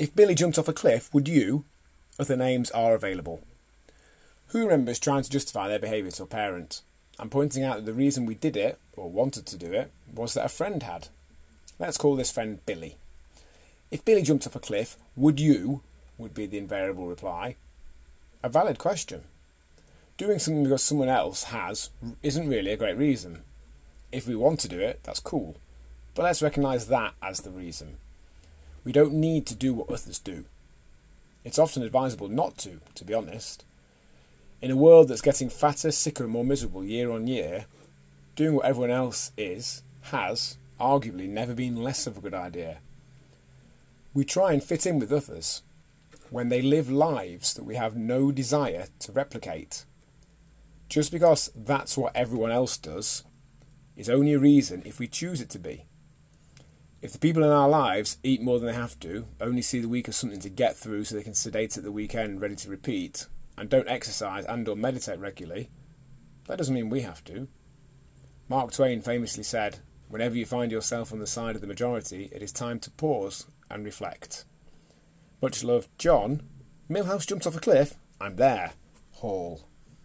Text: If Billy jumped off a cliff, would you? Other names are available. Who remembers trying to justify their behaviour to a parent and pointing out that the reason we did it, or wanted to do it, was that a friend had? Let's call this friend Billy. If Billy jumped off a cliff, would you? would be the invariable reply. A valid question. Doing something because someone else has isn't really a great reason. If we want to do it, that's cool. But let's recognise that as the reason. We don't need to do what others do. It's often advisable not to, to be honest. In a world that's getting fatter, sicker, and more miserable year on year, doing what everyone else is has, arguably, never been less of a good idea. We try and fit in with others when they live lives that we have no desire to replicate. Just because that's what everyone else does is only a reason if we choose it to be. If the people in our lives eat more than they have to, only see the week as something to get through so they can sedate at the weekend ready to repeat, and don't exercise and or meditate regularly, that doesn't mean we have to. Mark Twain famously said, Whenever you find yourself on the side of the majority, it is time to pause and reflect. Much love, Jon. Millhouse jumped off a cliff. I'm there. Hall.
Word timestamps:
If 0.00 0.16
Billy 0.16 0.34
jumped 0.34 0.58
off 0.58 0.66
a 0.66 0.72
cliff, 0.72 1.12
would 1.12 1.28
you? 1.28 1.64
Other 2.18 2.34
names 2.34 2.70
are 2.70 2.94
available. 2.94 3.42
Who 4.46 4.60
remembers 4.60 4.98
trying 4.98 5.24
to 5.24 5.30
justify 5.30 5.68
their 5.68 5.78
behaviour 5.78 6.10
to 6.12 6.22
a 6.22 6.26
parent 6.26 6.80
and 7.18 7.30
pointing 7.30 7.64
out 7.64 7.76
that 7.76 7.84
the 7.84 7.92
reason 7.92 8.24
we 8.24 8.34
did 8.34 8.56
it, 8.56 8.78
or 8.96 9.10
wanted 9.10 9.44
to 9.44 9.58
do 9.58 9.74
it, 9.74 9.90
was 10.10 10.32
that 10.32 10.46
a 10.46 10.48
friend 10.48 10.82
had? 10.82 11.08
Let's 11.78 11.98
call 11.98 12.16
this 12.16 12.32
friend 12.32 12.64
Billy. 12.64 12.96
If 13.90 14.02
Billy 14.02 14.22
jumped 14.22 14.46
off 14.46 14.56
a 14.56 14.58
cliff, 14.58 14.96
would 15.16 15.38
you? 15.38 15.82
would 16.16 16.32
be 16.32 16.46
the 16.46 16.56
invariable 16.56 17.06
reply. 17.06 17.56
A 18.42 18.48
valid 18.48 18.78
question. 18.78 19.24
Doing 20.16 20.38
something 20.38 20.64
because 20.64 20.82
someone 20.82 21.10
else 21.10 21.44
has 21.44 21.90
isn't 22.22 22.48
really 22.48 22.70
a 22.70 22.78
great 22.78 22.96
reason. 22.96 23.42
If 24.12 24.26
we 24.26 24.34
want 24.34 24.60
to 24.60 24.68
do 24.68 24.80
it, 24.80 25.00
that's 25.02 25.20
cool. 25.20 25.56
But 26.14 26.22
let's 26.22 26.40
recognise 26.40 26.86
that 26.86 27.12
as 27.22 27.40
the 27.40 27.50
reason. 27.50 27.98
We 28.84 28.92
don't 28.92 29.14
need 29.14 29.46
to 29.46 29.54
do 29.54 29.74
what 29.74 29.90
others 29.90 30.18
do. 30.18 30.44
It's 31.44 31.58
often 31.58 31.82
advisable 31.82 32.28
not 32.28 32.58
to, 32.58 32.80
to 32.94 33.04
be 33.04 33.14
honest. 33.14 33.64
In 34.62 34.70
a 34.70 34.76
world 34.76 35.08
that's 35.08 35.22
getting 35.22 35.48
fatter, 35.48 35.90
sicker, 35.90 36.24
and 36.24 36.32
more 36.32 36.44
miserable 36.44 36.84
year 36.84 37.10
on 37.10 37.26
year, 37.26 37.66
doing 38.36 38.54
what 38.54 38.66
everyone 38.66 38.90
else 38.90 39.32
is 39.36 39.82
has, 40.02 40.56
arguably, 40.78 41.28
never 41.28 41.54
been 41.54 41.82
less 41.82 42.06
of 42.06 42.16
a 42.16 42.20
good 42.20 42.34
idea. 42.34 42.78
We 44.12 44.24
try 44.24 44.52
and 44.52 44.62
fit 44.62 44.86
in 44.86 44.98
with 44.98 45.12
others 45.12 45.62
when 46.30 46.48
they 46.48 46.62
live 46.62 46.90
lives 46.90 47.54
that 47.54 47.64
we 47.64 47.74
have 47.76 47.96
no 47.96 48.32
desire 48.32 48.86
to 49.00 49.12
replicate. 49.12 49.84
Just 50.88 51.12
because 51.12 51.50
that's 51.54 51.96
what 51.96 52.14
everyone 52.16 52.50
else 52.50 52.76
does 52.76 53.24
is 53.96 54.08
only 54.08 54.32
a 54.32 54.38
reason 54.38 54.82
if 54.84 54.98
we 54.98 55.06
choose 55.06 55.40
it 55.40 55.50
to 55.50 55.58
be. 55.58 55.84
If 57.02 57.12
the 57.12 57.18
people 57.18 57.42
in 57.42 57.50
our 57.50 57.68
lives 57.68 58.18
eat 58.22 58.42
more 58.42 58.58
than 58.58 58.66
they 58.66 58.74
have 58.74 59.00
to, 59.00 59.26
only 59.40 59.62
see 59.62 59.80
the 59.80 59.88
week 59.88 60.08
as 60.08 60.16
something 60.16 60.40
to 60.40 60.50
get 60.50 60.76
through 60.76 61.04
so 61.04 61.14
they 61.14 61.22
can 61.22 61.32
sedate 61.32 61.78
at 61.78 61.82
the 61.82 61.92
weekend 61.92 62.42
ready 62.42 62.56
to 62.56 62.68
repeat, 62.68 63.26
and 63.56 63.70
don't 63.70 63.88
exercise 63.88 64.44
and 64.44 64.68
or 64.68 64.76
meditate 64.76 65.18
regularly, 65.18 65.70
that 66.46 66.58
doesn't 66.58 66.74
mean 66.74 66.90
we 66.90 67.00
have 67.00 67.24
to. 67.24 67.48
Mark 68.48 68.72
Twain 68.72 69.00
famously 69.00 69.42
said, 69.42 69.78
Whenever 70.08 70.36
you 70.36 70.44
find 70.44 70.72
yourself 70.72 71.12
on 71.12 71.20
the 71.20 71.26
side 71.26 71.54
of 71.54 71.62
the 71.62 71.66
majority, 71.66 72.28
it 72.32 72.42
is 72.42 72.52
time 72.52 72.80
to 72.80 72.90
pause 72.90 73.46
and 73.70 73.84
reflect. 73.84 74.44
Much 75.40 75.64
love, 75.64 75.88
Jon. 75.96 76.42
Millhouse 76.90 77.26
jumped 77.26 77.46
off 77.46 77.56
a 77.56 77.60
cliff. 77.60 77.94
I'm 78.20 78.36
there. 78.36 78.72
Hall. 79.12 79.69